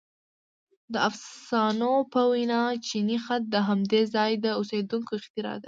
•د 0.93 0.95
افسانو 1.09 1.93
په 2.13 2.21
وینا 2.31 2.61
چیني 2.87 3.17
خط 3.23 3.43
د 3.49 3.55
همدې 3.67 4.01
ځای 4.15 4.31
د 4.43 4.45
اوسېدونکو 4.59 5.11
اختراع 5.19 5.57
دی. 5.57 5.59